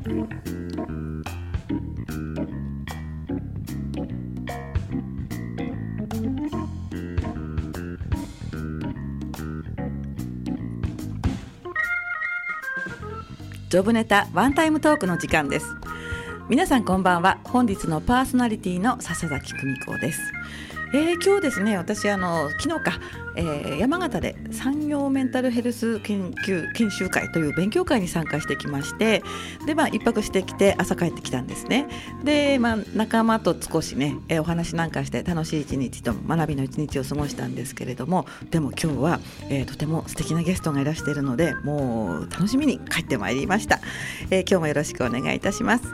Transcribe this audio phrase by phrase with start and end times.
[0.00, 15.66] ジョブネタワンタイムトークの時間です。
[16.48, 17.38] 皆さんこんばんは。
[17.44, 20.32] 本日のパーソナリティの笹崎久美子です。
[20.94, 22.98] えー、今日ですね私あの昨日か、
[23.36, 29.22] えー、山形で産業メンタルヘルス研究研修会という勉強会に参加してきまして
[29.66, 31.86] でまあ一泊してきて朝帰ってきたんですね。
[32.24, 43.80] でまあ仲間と少しね、えー、お話なんかして楽しい一日と学びの一日を過ごしたんですけれどもでも今日は、えー、とても素敵なゲストがいらしているのでもう楽しみに帰ってまいりました、
[44.30, 45.86] えー、今日もよろしくお願いいたします。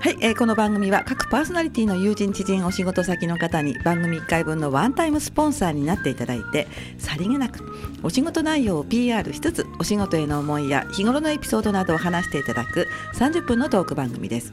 [0.00, 6.66] はい、えー、この番組は各パーソナリティの友人知人お仕事先の方に番組1回分のワンタイムスポンサーになっていただいて
[6.98, 7.60] さりげなく。
[8.02, 14.52] お仕事内容を PR しつつお仕事への思いや日頃のエピソードなどを話していただく30分のトーク番組です。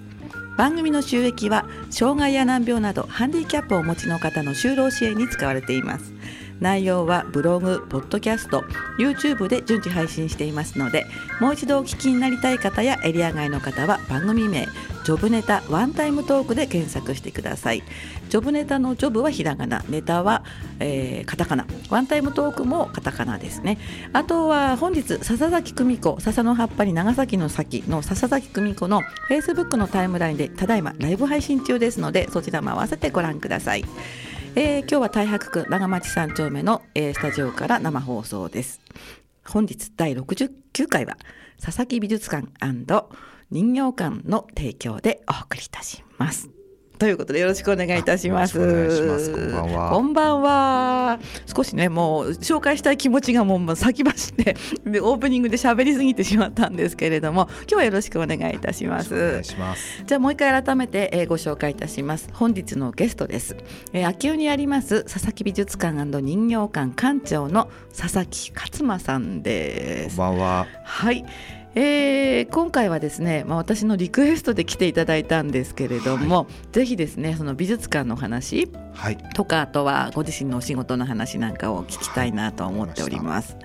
[0.57, 6.13] 番組の収益は障害や難病などハンディキャップをお持ちの方の就労支援に使われています。
[6.59, 8.63] 内容はブログ、ポッドキャスト、
[8.97, 11.05] YouTube で順次配信していますので
[11.39, 14.67] もう一度お聞きになりたい方やエリア外の方は番組名
[15.03, 17.83] ジョブネタワンタイムトークで検索してください。
[18.29, 20.43] ジョブネタのジョブはひらがなネタは、
[20.79, 21.65] えー、カタカナ。
[21.89, 23.79] ワンタイムトークもカタカナですね。
[24.13, 33.85] あとは本日笹崎久美子笹の葉っぱに長崎の先の笹崎久美子の Facebook のタイムラインでただいまライブ配信中ですのでそちらも合わせてご覧ください。
[34.61, 38.81] えー、今日は太白区長町三丁目の、えー、スタジオから生放送です
[39.45, 41.15] 本日第69回は
[41.63, 42.49] 佐々木美術館
[43.49, 46.58] 人形館の提供でお送りいたします。
[46.99, 48.59] ということでよろしくお願いいたします。
[48.59, 49.89] ますこんばんは。
[49.89, 51.19] こんばんは。
[51.45, 59.15] 少しねもう紹介したい気持ちがもう先走ってでオープニングで喋りすぎてしまったんですけれども、今日はよろしくお願いいたします。
[59.15, 60.03] お願いします。
[60.05, 62.27] じゃあもう一回改めて、えー、ご紹介いたします。
[62.33, 63.55] 本日のゲストです。
[63.93, 65.89] えー、秋吉にあります佐々木美術館
[66.19, 70.17] 人形館館長の佐々木勝馬さんです。
[70.17, 70.67] こんばんは。
[70.83, 71.25] はい。
[71.75, 78.67] えー、今回はですね、まあ、私のリクエストで来ていただいたんですけれども、はい、ぜひですねその美術館の話
[79.35, 83.53] とか、はい、あとはご自身のお仕事の話なんかを聞きたいなと思っております。
[83.53, 83.63] はい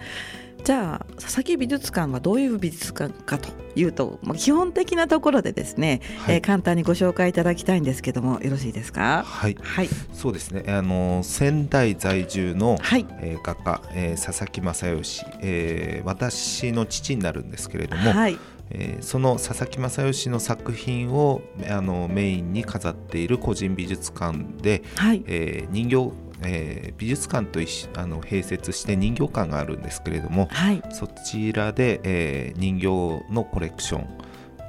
[0.64, 9.24] じゃあ佐々木美術館はどういう美術館かというと、まあ、基本的なところでですね、はい、えー、簡単にご紹介いただきたいんですけどもよろしいですか？
[9.26, 10.64] はい、はい、そうですね。
[10.72, 18.38] あの仙台在住の、はい、えー、画家、えー、佐々木正義、えー、私の父になるんですけれども、はい。
[18.70, 25.22] えー、その佐々木正義の作品をあのメインに飾っている個人美術館で、はい。
[25.26, 27.60] えー、人形えー、美術館と
[27.98, 34.18] あの併設して人形館があるんですけれども、はい、そちらで、えー、人形のコレクション。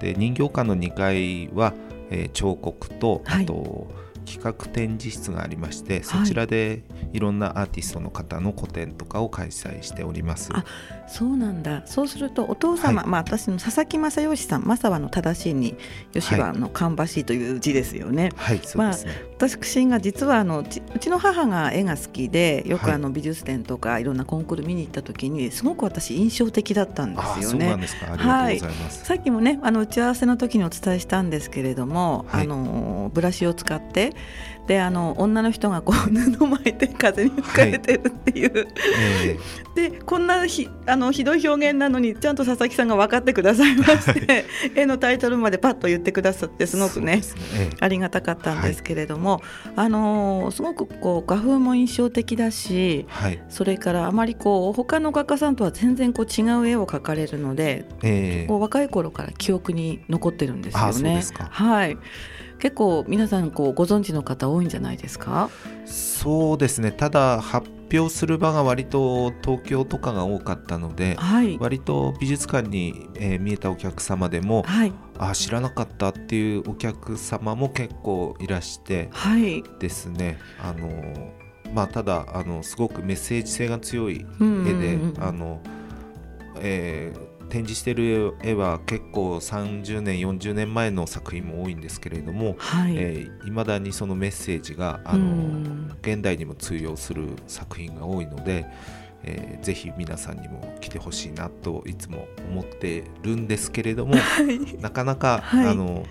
[0.02, 1.74] で人形館の2階は、
[2.10, 3.88] えー、彫刻とあと、
[4.26, 10.50] 企画展示室がありましてそちらでいろんなアーティストの方の個展とかを開催しております。
[10.54, 10.66] あ
[11.08, 11.84] そうなんだ。
[11.86, 15.76] そうするとお父様、はい、まあ、私の佐々木正義さん正はの正しいに
[16.14, 18.32] 吉はの芳しいという字ですよね。
[18.36, 27.78] はい、そうですね、まあ、私が実はあのうちの母が絵が好きでよくあの美術展とかいろんなコンクール見に行った時にすごく私印象的だったんですよね。
[28.18, 28.60] はい、
[28.90, 34.15] さっきもねあの打ち合わせの時にお伝えしたんですけれども、はい、あのブラシを使って
[34.68, 38.68] であの女の人がこう 布巻いて風に吹かれてるっていう、はい。
[39.28, 44.46] えー、でこんなひあのひどい表現なのにちゃんと佐々木さんが分かってくださいまして、はい、
[44.76, 47.22] 絵のタイトルまでパッと言ってくださってすごくね、ね。
[47.56, 49.42] えー、ありがたかったんですけれども、はい、
[49.76, 53.06] あのすごくこう画風も印象的だし、
[53.50, 61.22] それからあまりこう他の画家さんとは全然こう違う絵を描かれるので、えー、こう若い頃から記憶に残ってるんですよね。
[61.52, 61.98] はい
[62.66, 65.52] 結構皆さんこうご存知の方多いんじゃないですか？
[65.86, 66.92] そうですね。
[66.92, 79.12] ただ発表する場が割と東京とかが多かったので、はい、割と美術館に、えー、見えたお客様でも、はい、あ知らなかったっていうお客様も結構いらして
[79.78, 81.34] ですね、はい、あの
[81.72, 85.62] まあ、ただあのすごくメッセージ性が強い絵で、あの
[86.62, 92.54] えー展示している絵は結構30年40年前の作品も多いんですけれどもい。
[92.54, 92.58] ま、
[92.90, 98.66] えー、だにそのメッセージがあの現代にも通用する作品が多いので、
[99.24, 106.06] えー、ぜひ皆さんにも来てほしいなといつも思ってるんですけれども、 はい、なかなか、はい、あの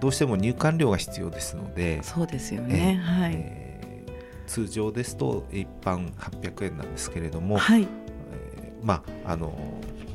[0.00, 7.86] どうしても入館料が必要ですのでそうですよね、はい、えー、通常ですと一般800円なんですけれども、はい、
[8.82, 9.52] まああの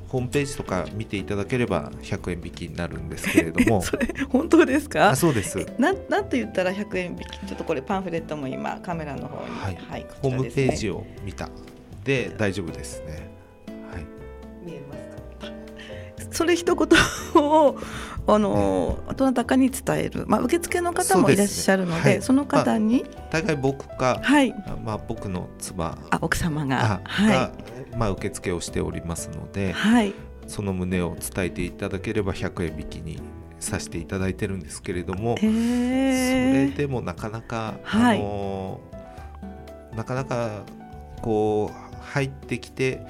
[0.08, 3.82] ホームページとか見ていただければ100円引きになるんですけれども。
[3.84, 5.10] それ本当ですか？
[5.10, 5.66] あそうです。
[5.78, 7.40] なんなんて言ったら100円引き？
[7.48, 11.50] ちょっとこれパンフレットも今カメラの方に、はい、はい、ホームページを見た。
[12.04, 13.30] で大丈夫ですね。
[13.92, 14.06] はい。
[14.64, 16.32] 見えますか？
[16.32, 17.76] それ一言を
[18.28, 22.10] あのどなたかに伝える、まあ、受付の方もいらっしゃるので、ね。
[22.12, 24.52] はい、その方に、まあ、大概僕か、はい。
[24.84, 25.98] まあ、僕の妻。
[26.10, 27.02] あ奥様が。
[27.04, 27.66] はい
[27.98, 30.14] まあ、受付をしておりますので、はい、
[30.48, 33.22] その旨を伝えていただければ100円引きに
[33.60, 38.82] させていただいてるんですけれども、それでもなかなか、あの
[39.96, 40.64] なかなか
[41.22, 43.02] こう入ってきて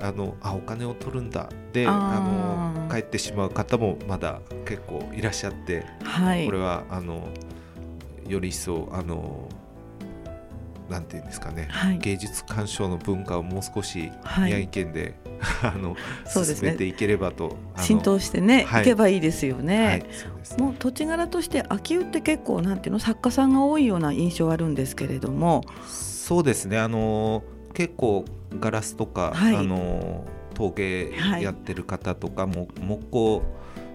[0.00, 2.20] あのあお金を取るんだであ
[2.80, 7.28] の帰ってしまう方もまだ結構いらっしゃって、はい、これはあの
[8.26, 9.48] より一層あの
[10.88, 15.96] なんていうんですかね、はい、芸術鑑賞の文化をもう少し宮城県で、はい、あの
[16.26, 19.86] 進めていければと、浸透してね、はい、いけばいいですよね。
[19.86, 25.64] はい、もう土地柄として秋保って結構なんていうの作家さんが多いような印象あるんですけれども。
[25.86, 26.78] そうですね。
[26.78, 27.42] あの
[27.74, 28.24] 結構
[28.58, 30.24] ガラスとか、はい、あの
[30.54, 33.42] 陶芸やってる方とかも、木工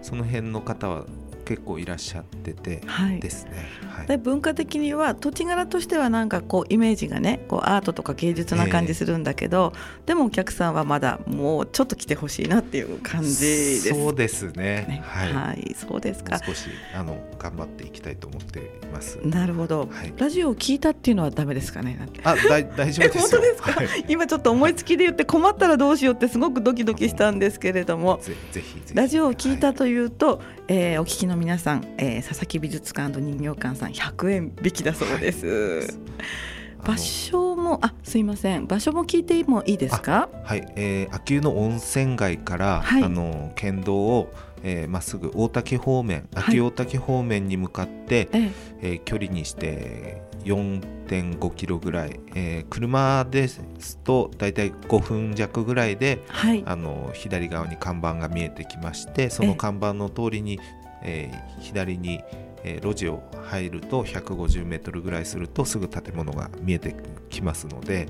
[0.02, 1.04] その辺の方は
[1.44, 2.82] 結構いらっしゃってて
[3.20, 3.52] ですね、
[3.88, 16.38] はい、で文化的には土地柄としてはなんかこうイメージがねこうアートとか芸術な感じするんだけど、えー、でもお客さんはまだもうちょっと来てほしいなっていう感じです、そうですね、ね、はい、はい、そうですか。
[16.38, 19.18] 少しあの頑張っていきたいと思っています。
[19.24, 28.20] なるほど、はい、ラジオを聞いたっていうのはダメですかねあ大大丈夫です本当ですか、はい、今ちょっと思いつきで言って困ったらどうしようってすごくドキドキしたんですけれども。
[28.52, 28.74] ぜひ。
[28.94, 35.46] ラジオを聞いたというと、えー、お聞きの皆さん、えー、佐々木美術館人形館さん100円引きだそうです。
[35.46, 38.66] はい、場所もあすいません。
[38.66, 40.28] 場所も聞いてもいいですか？
[40.44, 44.32] はい、えー、秋保の温泉街から、はい、あの県道を
[44.66, 48.50] えー、まっすぐ大滝方面秋大滝方面に向かって、はい、
[48.80, 53.60] えー、距離にして4.5キロぐらい、えー、車です
[54.04, 60.58] と大体5分弱ぐらいで、はい、あの左側に看板が見えてきましてその看板の通りに、
[61.04, 62.20] えー、左に、
[62.64, 66.96] えー、路地を入ると150メートルぐらいするとすぐ建物が見えて
[67.30, 68.08] きますので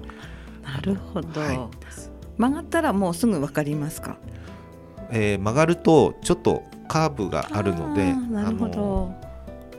[0.63, 1.59] なるほど、はい、
[2.39, 4.17] 曲がったらもうすぐ分かりますか、
[5.11, 9.25] えー、曲がるとちょっとカーブがあるのでなるほど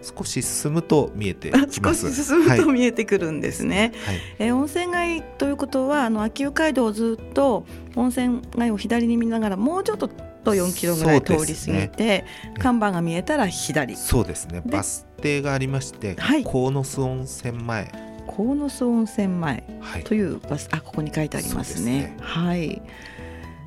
[0.05, 2.09] 少し進むと見えてきます。
[2.09, 3.91] 少し進むと見えてくるんですね。
[4.05, 7.65] はい、えー、温泉街ということはあの秋保街道をずっと
[7.95, 10.11] 温泉街を左に見ながらもうちょっと
[10.45, 12.25] と4キロぐらい通り過ぎて、ね、
[12.59, 13.97] 看板が見えたら左。
[13.97, 14.61] そうですね。
[14.65, 17.91] バス停がありまして、はい、鴻巣温泉前。
[18.27, 19.63] 鴻巣温泉前
[20.05, 22.15] というバス、はい、あここに書いてありますね。
[22.15, 22.81] すねはい。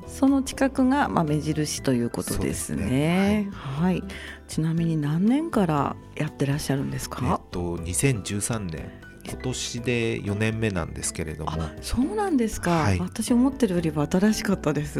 [0.07, 2.83] その近くがまあ目印ということですね。
[2.83, 4.03] すねはい、はい、
[4.47, 7.19] ちなみに何年からやってらっしゃるんですか？
[7.23, 8.89] えっと2013年。
[9.27, 14.99] 今年で4年目なんですけれどもそうなんですか、はい、私思ってるよりは新しかったです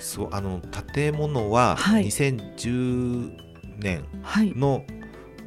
[0.00, 0.60] そうあの
[0.94, 3.36] 建物は2010
[3.78, 4.04] 年
[4.56, 4.84] の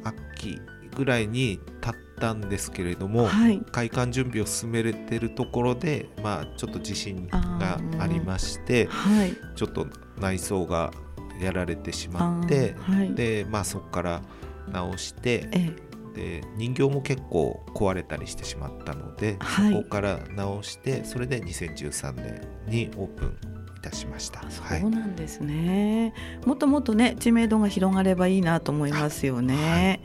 [0.04, 0.58] 秋
[0.96, 9.86] ぐらいに建ったんですけれども、はい、開館準備を進めてるところで、まあ、ちょっと地震がありまして、はい、ちょっと
[10.18, 10.92] 内装が
[11.40, 14.22] やられてしまって、はい、でまあ、そこから
[14.68, 15.48] 直して、
[16.14, 19.36] で人形も結構壊れたりしてしまったので、
[19.72, 23.53] そこから直してそれで2013年にオープン
[23.84, 24.42] たしました。
[24.50, 29.54] そうなんですね、はい、もっともっとね知名度が広がればいいなと思いますよね。
[29.54, 29.64] はい。
[29.64, 30.00] ね。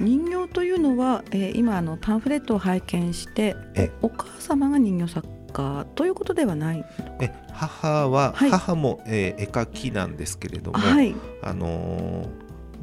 [0.00, 3.56] 人形というのは、えー、今あのパンフレットを拝見して
[4.02, 6.84] お母様が人形作家ということではない
[7.20, 12.28] え母は、はい、母も、えー、絵描きなんですけれども、あのー、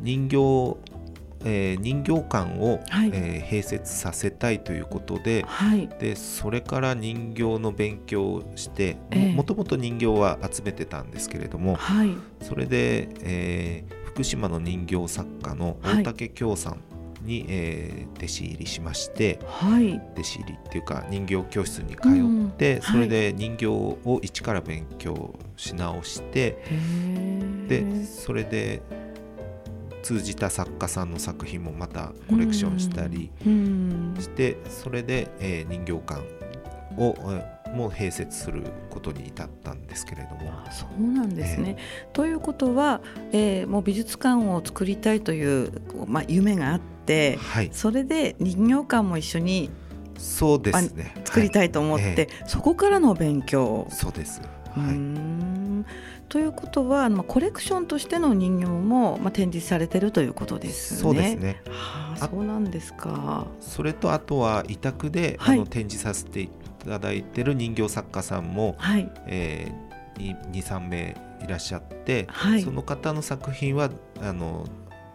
[0.01, 0.94] 人形
[1.45, 8.97] えー、人形館を、はい、えー、併設させたいということではい、でそれから人形の勉強をして
[9.35, 12.11] もともと人形は集めてたんですけれども、はい、
[12.41, 16.79] それで、えー、福島の人形作家の大竹京さん
[17.23, 26.57] に、はい、えー、弟子入りしまして、はい、弟子入りっていうか人形教室に通って、うん、それで人形を一から勉強し直して、
[27.67, 28.81] でそれで
[30.05, 33.31] 通じた作家さんの作品もまたコレクションしたり
[34.19, 36.21] して、それで、えー、人形館
[36.95, 37.15] を
[37.73, 40.51] も併設することに至ったんですけれども。
[40.69, 45.71] そうなんですね、えー、ということは、えー、もう美術館を作りたいという、
[46.05, 49.71] まあ、夢があって、はい、それで人形館も一緒に
[50.19, 51.15] そうですね。
[51.25, 52.13] 作りたいと思って、はい。
[52.19, 54.39] えー、そこからの勉強そうです、
[54.75, 54.95] はい、
[56.29, 60.99] ということは、まあ、コレクションとしての人形も、まあ、展示されてるということですね。
[60.99, 61.61] そうですね。
[61.67, 63.47] はあ、そうなんですか。
[63.59, 66.49] それとあとは委託で、はい、あの展示させてい
[66.85, 73.89] ただいてる人形作家さんも、はいえー、23名いらっしゃって、はい、その方の作品は
[74.21, 74.65] あの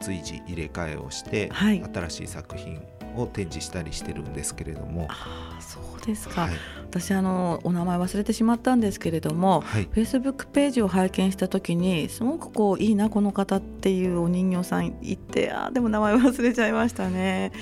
[0.00, 2.80] 随時入れ替えをして、はい、新しい作品
[3.16, 5.08] を展示したりしてるんですけれども。
[5.10, 6.50] あそうですか、はい、
[6.90, 17.52] 私あのお名前忘れてしまったんですけれども、はい、フェイスブックページを拝見した時にすごくこういいなこの方っていうお人形さんいてあでも名前忘れちゃいましたね。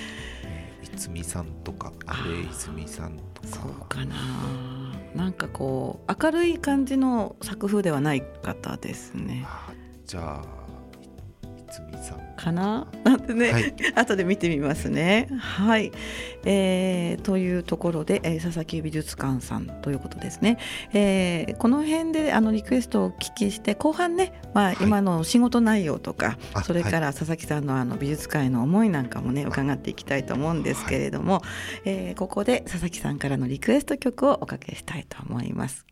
[0.83, 3.47] いつみさんとか阿部泉さんとか。
[3.47, 4.15] そうかな。
[5.15, 9.45] なんかこう明るい感じの作風ではない方ですね。
[10.07, 10.59] じゃあ
[11.71, 12.87] つみさんかな？
[13.03, 15.27] なんてね、はい、 後で見てみますね。
[15.37, 15.91] はい、
[16.45, 20.57] えー、というところで、えー、佐々木美術館さんということですね。
[20.93, 31.43] えー、この辺であのリクエストをお聞きして後半ね、まあ、今の仕事内容とか、はい、それから佐々木さんのあの美術館への思いなんかもね伺っていきたいと思うんですけれども、はい、
[31.85, 35.85] えー、ここで佐々木さんからのリクエスト曲をおかけしたいと思います。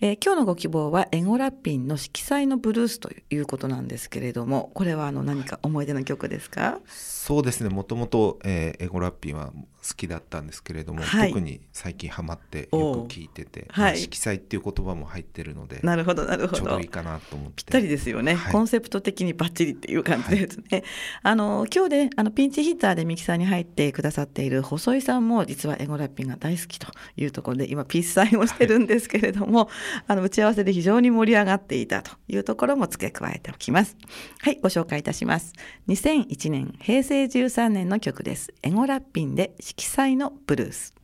[0.00, 6.78] えー、今日のご希望はエゴラッピンの色彩のブルースということなんですけれどもこれはあの何か思い出の曲ですか？
[6.86, 9.52] そうですねもともと、えー、エゴラッピンは
[9.86, 16.58] 好きだったんですけれども、はい、特に最近ハマってよく聞いてて、はい、色彩っていう言葉も入ってるのでなるほどなるほど。
[16.58, 17.54] ちょうどいいかなと思って。
[17.56, 20.82] ぴったりですよね、はい、コンセプト的にバッチリっていう感じですね、
[21.22, 29.68] あの今日であのピンチヒッターでミキサーに入ってくださっている細井さんも実はエゴラッピンが大好きというところで今ピースサインをしてるんですけれども、
[30.06, 33.96] あの打ち合わせで非常に盛り上がっていたというところも付け加えておきます。
[34.40, 35.52] はいご紹介いたします。
[35.88, 38.52] 2001年平成13年の曲です。
[38.62, 40.94] エゴラッピンで色彩のブルース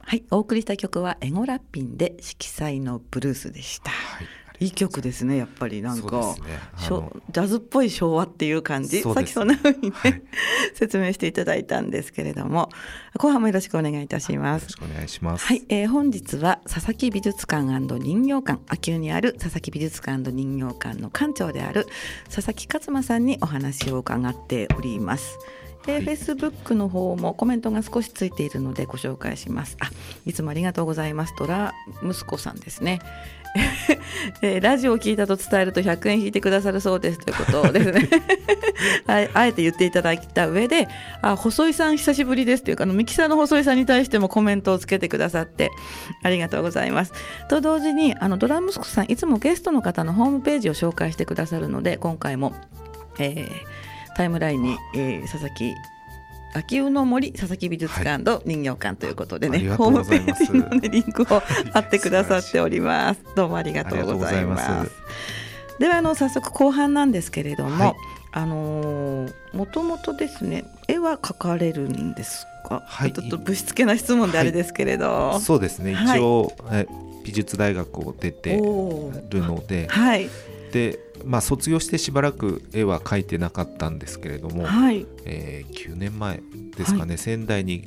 [0.00, 3.90] はい、お送りした曲はエゴラッピンで色彩のブルースでした。
[3.90, 5.82] はいいい曲ですねやっぱり。
[5.82, 6.34] なんか、ね、
[6.78, 10.22] ジャズっぽい昭和っていう感じ、さっきそんな風にね、はい、
[10.74, 12.68] 説明していただいたんですけれども。
[13.18, 14.64] 後半もよろしくお願いいたします。
[14.64, 15.46] よろしくお願いします。
[15.46, 17.66] はい、えー、本日は佐々木美術館
[17.98, 18.60] 人形館。
[18.68, 21.86] 秋保にある佐々木美術館人形館の館長である
[22.32, 25.38] 佐々木勝馬さんにお話を伺っております
[25.86, 29.76] えー、フェイスブックの方もコメントが少しついているのでご紹介します。
[29.80, 29.90] あ、
[30.24, 31.34] いつもありがとうございます。
[31.38, 33.00] ドラ息子さんですね。
[34.42, 38.08] えー、ラジオを聞いたと伝えると100円引いてくださるそうですということですね
[39.06, 40.88] はい、あえて言っていただいた上で
[41.22, 45.70] 「あ細井さん久しぶりです」というかあのミキサーの細井さんに対してもコメントをつけてくださって
[46.22, 47.12] ありがとうございます。
[47.48, 52.52] と同時にあのドラムスコさんいつもゲストの方のホームページを紹介してくださるので今回も、
[53.18, 53.48] えー、
[54.16, 55.74] タイムラインに、えー、佐々木
[56.54, 63.20] 秋保の森佐々木美術館と人形館ということでね、はい、ホームページの、ね、リンクを貼ってくださっております。
[63.34, 64.90] どうもありがとうございます。
[65.78, 67.94] ではあの早速後半なんですけれども、はい、
[68.32, 75.92] あのもともとですね絵は描かれるんですか、はい、ちょっとぶしつけな質問であれですけれど、はい、そうですね。
[75.92, 76.88] 一応、はい、
[77.22, 78.62] 美術大学を出てる
[79.42, 80.30] ので、はい、
[80.72, 85.06] でまあ、卒業してしばらく絵は描いてなかったんですけれども、はい。
[85.24, 86.40] えー、9年前
[86.76, 87.84] ですかね、はい、仙台に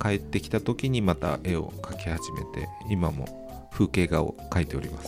[0.00, 5.04] 帰ってきた時にまた絵を描き始めて今も風景画を描いております。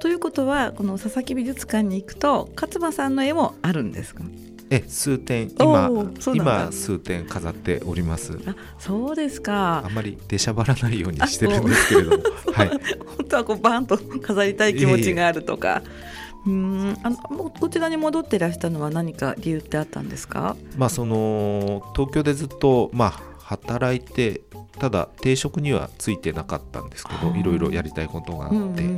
[0.00, 4.22] ということはこの佐々木美術館に行くと勝間さんの絵もあるんですか？
[4.70, 5.90] え数点今
[6.34, 8.38] 今数点飾っております。
[8.46, 9.82] あそうですか。
[9.84, 12.22] あんまり出しゃばらないようにしてるんですけれども。
[12.52, 12.68] はい。
[12.68, 12.80] 本
[13.28, 17.16] 当はこうバンと飾りたい気持ちがあるとか、えーうんあの
[17.50, 24.40] こちらに戻ってらしたのは何か理由ってあったんですか、まあ、その東京でずっと、まあ、働いて
[24.78, 28.88] ただ定職にはついてなかったんですけどいろいろやりたいことがあって、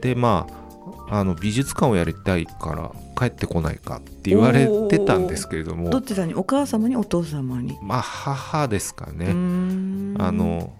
[0.00, 0.46] でま
[1.08, 5.90] ああの美術館をやりたいから帰ってこないかって言われてたんですけれども。
[5.90, 6.34] どちらに？
[6.34, 6.96] お母様に？
[6.96, 7.78] お父様に？
[7.82, 9.26] まあ母ですかね。
[9.28, 9.32] あ
[10.32, 10.72] の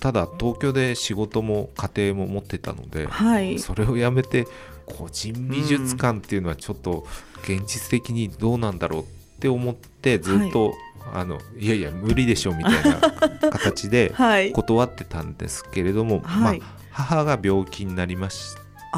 [0.00, 4.46] ただ東京で仕事も家庭も持ってたので、はい、それをやめて
[4.86, 7.06] 個人美術館っていうのはちょっと
[7.42, 9.04] 現実的にどうなんだろうっ
[9.40, 10.74] て思ってずっと、はい、
[11.14, 13.00] あのいやいや無理でしょみたいな
[13.50, 14.12] 形で
[14.54, 18.56] 断ってたんですけれども、はい、まあ、母が病気になりまし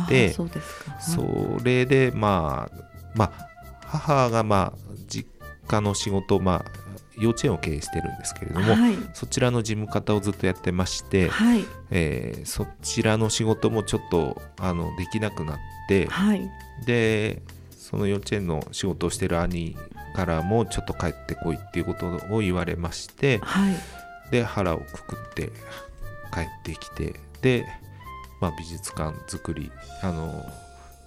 [0.09, 0.49] てそ
[1.64, 2.76] れでまあ
[3.14, 3.49] まあ
[3.81, 5.28] 母がまあ実
[5.66, 6.86] 家の仕事まあ
[7.18, 15.56] 幼稚園を経営してるんですけれども、はい、そちらの事務方をずっとやってまして、はい、えー、そちらの仕事もちょっとあのできなくなっ
[15.88, 16.49] て、はい、
[16.85, 19.76] でその幼稚園の仕事をしてる兄
[20.14, 23.75] からもちょっと帰ってこいっていうことを言われまして、はい、
[24.30, 25.50] で腹をくくって
[26.32, 27.66] 帰ってきてで、
[28.40, 29.70] まあ、美術館作り
[30.02, 30.44] あの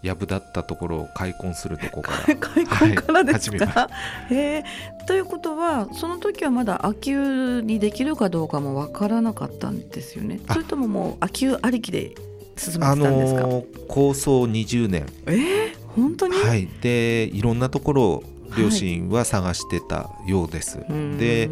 [0.01, 2.35] やぶだったところを開墾するとこから。
[2.37, 3.89] 開墾からですか、は
[4.31, 4.63] い、 え。
[5.03, 10.39] ー、ということはその時はまだ秋保にできるかどうかも分からなかったんですよね。
[10.49, 12.15] それとももう秋保ありきで
[12.57, 15.05] 進めてたんですか、あのー、構想20年。
[15.25, 16.35] えー、本当に？
[16.35, 16.67] はい。
[16.81, 18.23] でいろんなところを
[18.57, 21.49] 両親は探してたようです、はい、で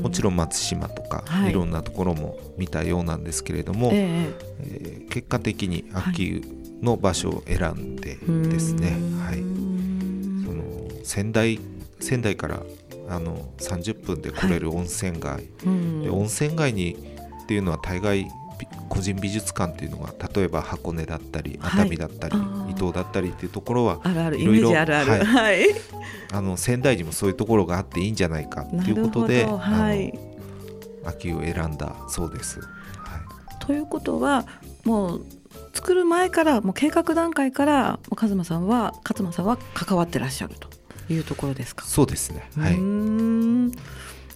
[0.00, 6.42] もちろん松島とか、はい、いろんなところも見たようなんですけれども、えー、えー、結果的に秋
[6.82, 9.38] の場所を選んでですね、はい、
[10.44, 11.60] その仙台
[12.00, 12.62] 仙台から
[13.08, 15.44] あの30分で来れる温泉街、はい、
[16.04, 16.96] で温泉街に
[17.42, 18.28] っていうのは大概
[18.88, 24.72] 個人美術館っていうのが例えば箱根だったり熱海だったり、はい、伊東だったりっていうところはいろいろ
[26.32, 30.16] あの仙台にもそういうところがあっていいんじゃないかっていうことで、はい、
[31.04, 32.60] 秋を選んだそうです。
[32.60, 34.44] はい、ということは
[34.84, 35.26] もう
[35.72, 40.68] 作る前からもう計画段階から和馬さんは勝間さんは関わってらっしゃると
[41.12, 41.84] いうところですか？
[41.84, 42.48] そうですね。
[42.56, 42.76] はい。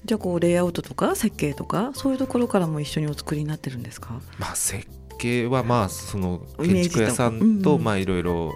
[0.04, 4.20] じゃあこうレイアウトとか設計とかそういうところからも一緒にお作りになってるんですか？
[4.38, 4.86] まあ設
[5.18, 8.52] 計はまあその建築屋さんとまあいろいろ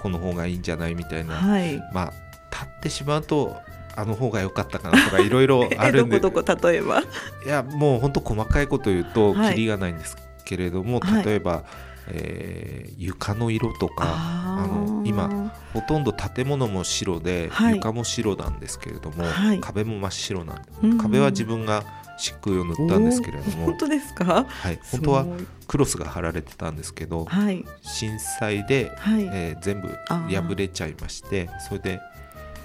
[0.00, 2.12] この方がいいんじゃないみたいな、はい、まあ
[2.52, 3.56] 立ってしまうと
[3.96, 6.20] あの方が良かったかなとかいろいろあるんで。
[6.20, 7.00] どこどこ例えば？
[7.00, 10.16] いやもう本当細かいこと言うときりがないんです
[10.48, 11.64] けれども、はい、例えば、
[12.08, 21.84] えー、床の色とかあの今ほとんど建物も白で、はい、床も白なんですけれども、はい、壁も真っ白なんで、うん、壁は自分が
[22.16, 25.26] 漆喰を塗ったんですけれども本当ですか、はい、本当は
[25.68, 32.00] クロスが貼られてたんですけど、はい、震災で、はい、えー、全部破れちゃいましてそれで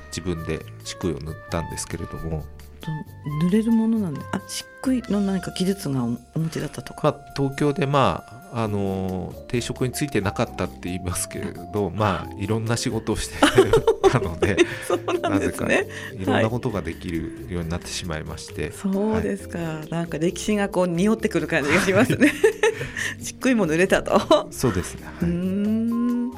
[0.08, 2.46] 自分で漆喰を塗ったんですけれども
[3.42, 13.36] 塗れるものなんであ漆喰の何か技術がお持ちだったとか、まあ、東京でまああの定職についてなかったって言いますけれど まあいろんな仕事をして
[14.12, 14.58] たので
[15.22, 15.88] なぜかい。
[16.24, 22.32] ろんなことができるようになってしまいまして、はい、そうですか、はい、なんか歴史がこう匂ってくる感じがしますね。
[23.20, 24.48] 漆喰も濡れたと。
[24.52, 26.32] そうですね、はい、うん。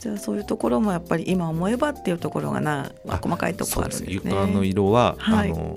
[0.00, 4.12] じゃあそういうところもやっぱり今思えばっていうところがな、まあ、細かいところあるんですね。
[4.14, 5.76] 床の色は、あの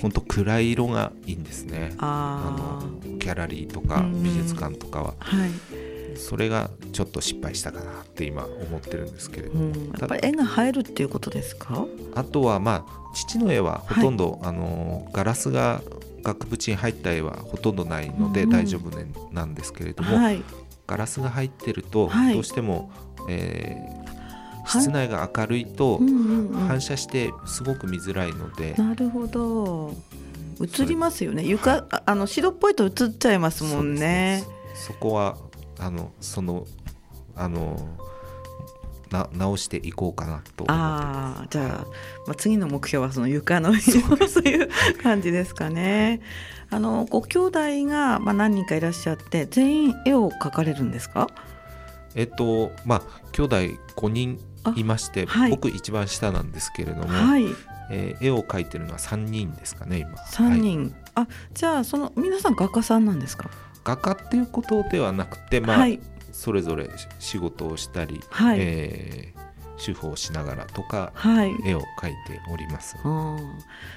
[0.00, 1.94] 本当暗い色がいいんですね。
[1.98, 11.86] あのギャラリーとか美術館とかは、はい、それがちょっと失敗したかなって今思ってるんですけれども、やっぱり絵が映えるっていうことですか？
[12.14, 15.82] あとはまあ父の絵はほとんど、はい、あのガラスが
[16.22, 20.42] 額縁に入った絵はほとんどないので大丈夫、ね、なんですけれども、はい、
[20.86, 22.90] ガラスが入ってるとどうしても、
[23.28, 24.17] えー、
[24.68, 25.98] 室内が明るいと
[26.68, 29.94] 反射してすごく見づらいので、なるほど。
[30.60, 31.44] 映りますよね。
[31.44, 34.44] 床あの白っぽいと映っちゃいますもんね。
[34.74, 35.36] そこは
[35.78, 36.66] あのその
[37.36, 37.96] あの
[39.10, 41.86] な直していこうかなとああじゃあ、
[42.26, 44.68] まあ、次の目標はその床の色そういう
[45.02, 46.20] 感じですかね。
[46.70, 51.28] あのご兄弟がまあ何人かいらっしゃって全員絵を描かれるんですか？
[52.14, 53.02] えっとまあ
[53.32, 53.56] 兄弟
[53.96, 54.38] 5人
[54.76, 57.46] いまして、はい、僕一番下なんですけれども、はい。
[57.90, 60.10] えー、絵を描いてるのは3人ですかね今。
[60.12, 60.82] 3人、
[61.14, 63.48] はい、あじゃあその皆さん画家さんなんですか？
[63.82, 65.98] 画家っていうことではなくてまあ、はい、
[66.32, 69.48] それぞれ仕事をしたり、はい、えー
[69.80, 72.96] 主婦をしながらとか、はい、絵を描いております。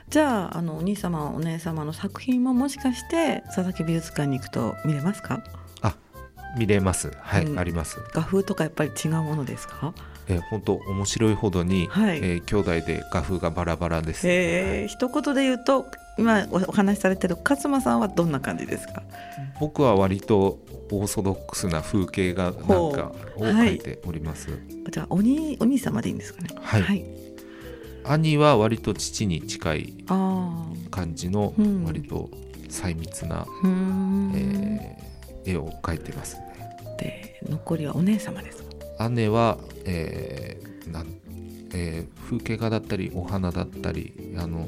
[0.09, 5.43] じゃああのお兄様お姉様の作品ももしかして佐々木美術館に行くと見れますか？
[5.81, 5.95] あ、
[6.55, 7.11] 見れます。
[7.19, 7.97] はい、うん、あります。
[8.13, 9.95] 画風とかやっぱり違うものですか？
[10.27, 12.17] えー、本当面白いほどに、はい。
[12.17, 14.27] えー、兄弟で画風がバラバラです。
[14.27, 15.85] えー、はい、一言で言うと
[16.17, 19.03] 今お話しされてる勝間さんはどんな感じですか？
[19.59, 20.59] 僕は割と
[20.91, 22.91] オーソドックスな風景画なんかを
[23.37, 24.59] 描いております、はい、
[24.91, 26.49] じゃあお兄お兄様でいいんですかね？
[26.61, 27.05] はい、はい、
[28.03, 31.53] 兄は割と父に近い感じの
[31.85, 32.29] 割と
[32.69, 36.41] 細密な、うん、えー、絵を描いてますね。
[36.99, 38.63] で残りはお姉様です
[39.09, 40.61] 姉は、えー
[41.73, 44.67] えー、風景画だったりお花だったりあの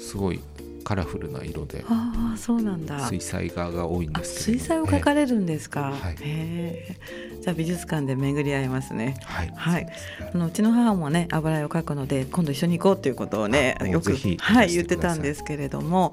[0.00, 0.40] すごい
[0.82, 3.06] カラフルな色であそうなんだ。
[3.08, 6.96] 水彩画が多いんです水彩を描かれるんですか、はい、へ
[7.40, 9.16] じゃあ美術館で巡り合いますね。
[9.24, 9.86] はい、はい、
[10.34, 14.68] あのうちの母もね油絵を描くので今度一緒に行こうということをねよくはい。
[14.72, 16.12] 言ってたんですけれども。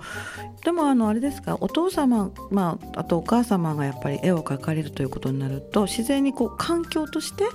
[0.64, 1.58] でもあのあれですか？
[1.62, 7.46] お父様まああとお母様がやっぱり絵を描かれるということになると自然にこう環境として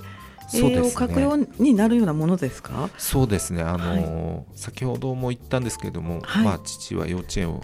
[0.53, 2.89] 絵を描くようになるようなものですか？
[2.97, 3.63] そうですね。
[3.63, 7.63] あの、はい、先ほども言ったんですけれども、はい、まあ、父は幼稚園を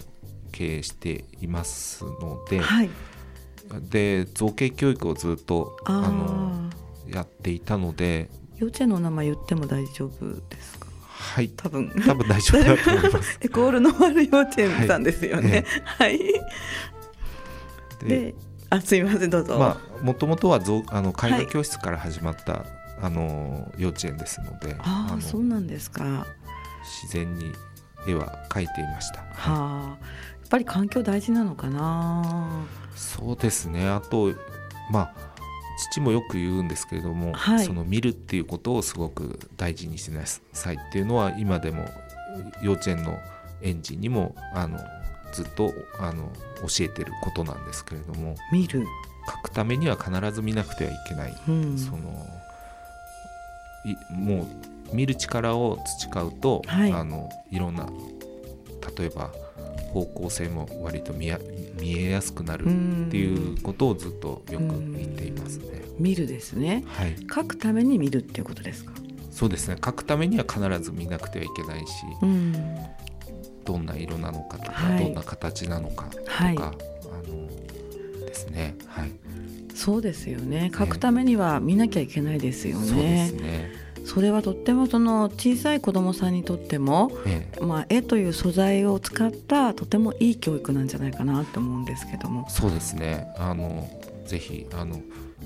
[0.50, 2.90] 経営していますので、はい、
[3.90, 6.70] で造形教育をずっとあの
[7.08, 10.86] やっていたので幼稚園の名前言っても大丈夫ですか？
[11.06, 11.48] はい。
[11.50, 11.90] 多分。
[12.04, 13.38] 多分大丈夫だと思います。
[13.42, 15.64] エコールの丸幼稚園さんですよね。
[15.84, 16.18] はい、
[18.04, 18.34] で
[18.72, 22.62] あすみませんどうぞまあもともとはぞあの絵画教室から始まった、はい、
[23.02, 26.26] あの幼稚園ですのでああそうなんですか
[27.02, 27.52] 自然に
[28.06, 29.20] 絵は描いていました。
[29.20, 29.98] はあ、
[30.40, 32.64] やっぱり環境大事なのかな。
[32.96, 33.88] そうですね。
[33.88, 34.32] あと
[34.90, 35.14] まあ
[35.90, 41.88] 父もよく言うんですけれども、はい、その見るっていうことをすごく大事にしなさいっていうのは今でも
[42.62, 43.18] 幼稚園の
[43.60, 44.78] 園児にもあの
[45.32, 46.30] ずっとあの
[46.62, 48.86] 教えてることなんですけれども見る。
[49.24, 52.26] 書くためには必ず見なくてはいけない、うん、その
[54.10, 54.48] も
[54.90, 57.88] う見る力を培うと、はい、あのいろんな
[58.98, 59.30] 例えば
[59.92, 61.32] 方向性も割と見
[61.80, 65.82] 見えやすくなるっていうことをずっとよく言っていますね。
[66.00, 68.92] 見るですね、はい、書くために見るっていうことですか？
[69.30, 69.76] そうですね。
[69.84, 71.92] 書くためには必ず見なくてはいけないし、
[73.64, 76.72] どんな色なのかとか、はい、どんな形なのかとか、はい、あ
[77.28, 77.46] の
[78.26, 78.76] ですね。
[78.86, 79.12] はい。
[79.74, 80.70] そうですよね。
[80.76, 82.86] 書くためには見なきゃいけないですよね。
[82.86, 83.72] そうですね。
[84.04, 92.48] それはとってもその小さい子どもさんにとっても、ええ、まあ、絵という素材を使ったとてもいい教育なんじゃないかなと思うんですけども。
[92.50, 93.32] そうですね。
[93.36, 93.88] あの
[94.26, 95.00] ぜひあの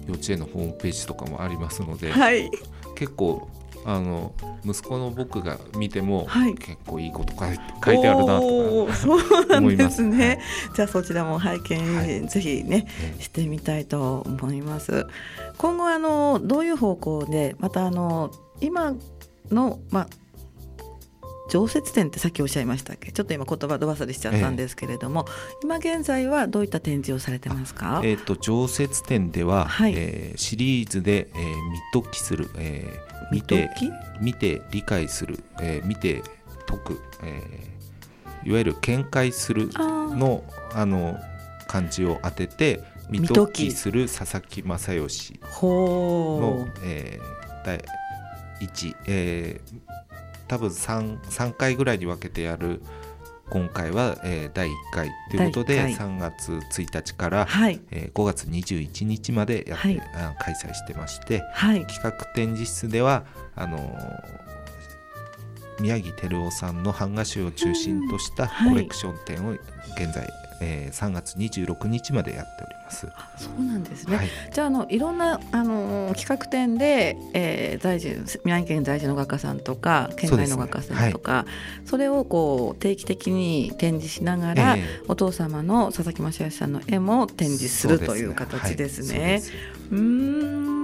[0.06, 2.50] 幼稚園のホームページとかもありますので、はい、
[2.94, 3.48] 結構
[3.88, 7.52] あの息子の僕が見ても、はい、結構いいこと書
[7.92, 10.38] いてあるなとかそうなんですね、はい、
[10.74, 12.88] じゃあそちらも拝見、はい、ぜひね、
[13.20, 15.06] してみたいと思います。
[15.56, 18.94] 今後あのどういう方向でまたあの今
[19.50, 20.08] の、まあ、
[21.48, 23.12] 常設展ってさっきおっしゃいましたっけ？
[23.12, 31.44] ちょっと今言葉飛ばされしちゃったんですけれども、ええ、今現在はどういった展示をされてますか、えーと、常設展では、はい、えー、シリーズで、えー、
[31.94, 33.70] 見解きする、えー、見て
[34.20, 36.22] 見て理解する、えー、見て
[36.66, 41.16] 解く、えー、いわゆる見解するのあの
[41.68, 47.80] 漢字を当てて見解きする佐々木正義の、えー、
[48.60, 49.80] 1、えー、
[50.48, 52.82] 多分 3, 3回ぐらいに分けてやる
[53.48, 57.80] 今回は、えー、第1回ということで3月1日から、はい。
[57.90, 63.84] えー、5月21日までやって、はい、あ開催してまして、はい、企画展示室ではあのー、
[65.80, 70.28] 宮城照夫さんの版画集を中心としたコレクション展を現在、
[70.60, 73.08] えー、3月26日までやっております。
[73.36, 74.16] そうなんですね。
[74.16, 89.42] はい、じゃああのいろんなあの企画展で、えー、在住宮城県在住の画家さんとか県外の画家さんとかそ、ねはい、それをこう定期的に展示しながら、えー、お父様の佐々木正義さんの絵も展示するという形ですね。
[89.90, 89.98] う、ね。
[89.98, 90.75] はい、ん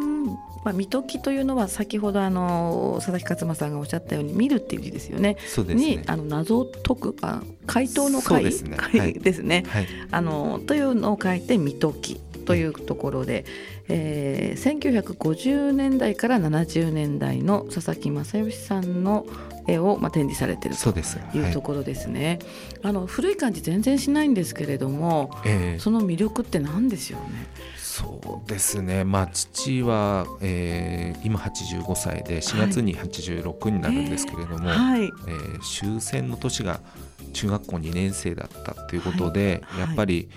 [0.64, 5.37] まあ、見解きというのは先ほどあの佐々木勝馬さんがおっしゃったように見るっていう字ですよね。
[5.46, 5.96] そうですね。
[5.96, 8.77] にあの謎を解くあ回答の回ですね。
[8.77, 13.44] 回ですね、はい、あのというのを書いて見解きというところで、
[13.88, 19.26] えー、1950年代から70年代の佐々木正義さんの
[19.66, 20.90] 絵を、まあ、展示されていると
[21.37, 22.38] いうところですね。
[22.83, 27.46] はい、あの古い感じ全然しないんですけれども、えー、その魅力って何ですよね？
[27.76, 36.81] そうですね、まあ、父は、えー、今85歳で4月に86になるんですけれども、はい、えー、終戦の年が
[37.35, 40.31] 中学校2年生だったということで、はい、やっぱり、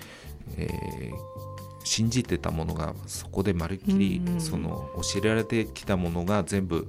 [0.58, 1.45] えー、
[1.86, 6.88] 信じてたものがそこでまるっきり、その教えられてきたものが全部、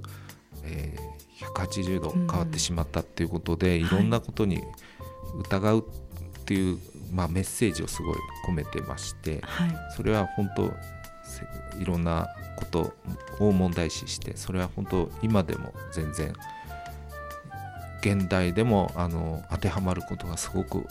[0.64, 4.60] えー、180度変わってしまったということで、いろんなことに
[5.38, 5.86] 疑う
[6.40, 6.78] っていう
[7.12, 10.64] まあ、メッセージをすごい込めてまして、はい、それは本当
[11.80, 12.92] いろんなこと
[13.38, 16.32] を問題視してそれは本当今でも全然
[18.14, 20.86] 現代でもあの当てはまることがすごく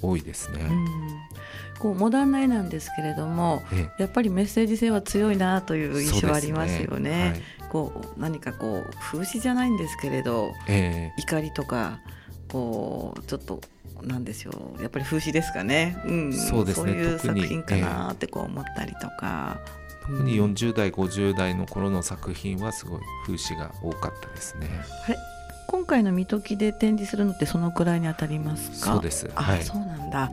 [0.00, 0.68] 多いですね。
[1.78, 3.62] こうモダンな絵なんですけれども、
[3.98, 7.10] やっぱりメッセージ性は強いなという印象ありますよね。
[7.10, 7.30] ね。
[7.30, 12.00] はい、こう何かこう風刺じゃないんですけれど、えー、怒りとか
[12.48, 13.60] こうちょっと
[14.02, 16.92] なんですよやっぱり風刺ですかね、うん、そうですね。
[16.92, 19.60] そういう作品かなってこう思ったりとか。
[20.08, 24.66] 特に40代50代の頃の作品はすごい風刺が多かったですね。
[25.04, 25.18] あれ
[25.68, 28.94] 今回の見解きで展示するのってそのくらいに当たりますか？
[28.94, 30.32] そうです、あ、はい、そうなんだ。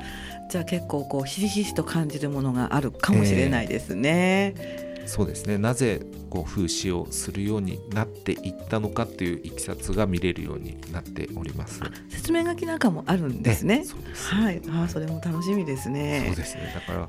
[0.49, 4.53] じゃあ結構こうひしひしと感じるものがあるかもしれないですね。
[4.57, 5.59] えーそうですね。
[5.59, 11.79] なぜこう風刺をするようになっていったのかっていういきさつが見れるようになっております。
[12.09, 13.85] 説明書きなんかもあるんですね。
[13.85, 14.33] そうです。
[14.33, 14.59] はい。
[14.67, 16.23] あそれも楽しみですね。
[16.25, 16.73] そうですね。
[16.73, 17.07] だから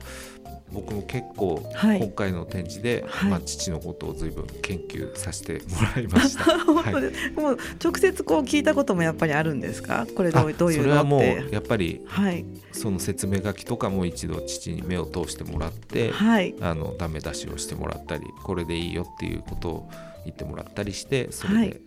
[0.77, 5.61] 僕も結構、今回の展示で、はい、まあ、父のことを随分研究させても
[5.97, 6.45] らいました。
[6.53, 10.07] はい、もう直接こう聞いたこともやっぱりあるんですか？
[10.15, 19.91] これどうどういうそれはもうやっぱり、はい、その説明書きとかも一度父に目を通してもらって、はい、あのダメ出しをしてもらったりこれでいいよっていうことを
[20.25, 21.81] 言ってもらったりしてそれで、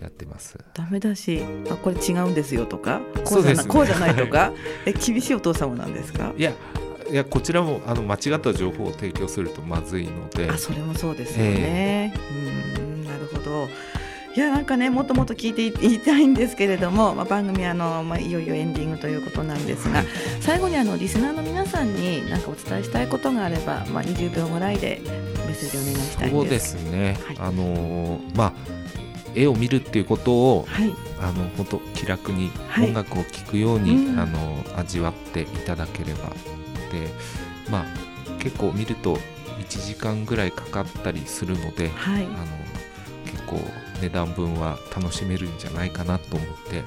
[0.00, 0.56] やってます。
[0.74, 4.52] ダメだし、あこれ違うんですよとか、こうじゃな、ね、こうじゃないとか、
[4.86, 6.32] え厳しいお父様なんですか？
[6.38, 6.52] いや
[7.10, 10.50] いやこちらもあの間違った情報を提供するとまずいので。
[10.50, 13.68] あそれもそうですよね、えー、うんなるほど。
[14.34, 20.04] いやなんかねもっともっと聞いていたいんですけれども、まあ、番組あの、まあ、いよいよエンディングということなんですが、
[20.40, 28.52] 最後にあのリスナーの皆さんに何かお伝えしたいことがあれば、まあ、20秒ぐらいでメッセージお願いしたいそうですね、はい、あのまあ
[29.34, 36.32] 絵を見るっていうことを、はい、あの本当気楽に音楽を聴くように、はい、あの味わっていただければ
[36.90, 37.08] で
[37.70, 37.84] まあ
[38.38, 39.16] 結構見ると
[39.58, 42.36] 1時間ぐらいかかったりするので、はい、あの
[43.24, 43.60] 結構
[44.00, 46.84] 値段分は楽しめるんじゃないかなと思って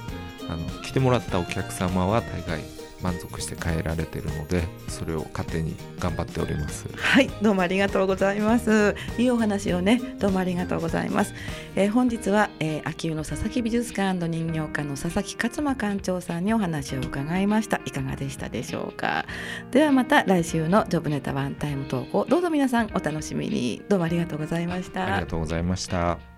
[0.49, 2.61] あの来てもらったお客様は大概
[3.01, 6.87] 満足して帰られてるのでそれを糧に頑張っております。
[6.95, 8.95] はいどうもありがとうございます。
[9.17, 11.33] いいお話をねどうもありがとうございます、
[11.75, 17.81] えー、本日は、えー、秋保の佐々木美術館人形館の佐々木勝間館長さんにお話を伺いました。
[17.85, 19.25] いかがでしたでしょうか。
[19.71, 23.81] ではまた来週のジョブネタワンタイム投稿どうぞ皆さんお楽しみに。
[23.89, 25.03] どうもありがとうございました。
[25.03, 26.30] ありがとうございました